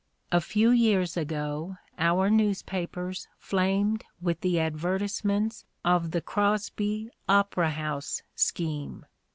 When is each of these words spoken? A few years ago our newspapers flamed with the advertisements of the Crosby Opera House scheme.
A 0.31 0.41
few 0.41 0.71
years 0.71 1.15
ago 1.15 1.77
our 1.99 2.31
newspapers 2.31 3.27
flamed 3.37 4.03
with 4.19 4.41
the 4.41 4.59
advertisements 4.59 5.63
of 5.85 6.09
the 6.09 6.21
Crosby 6.21 7.11
Opera 7.29 7.69
House 7.69 8.23
scheme. 8.35 9.05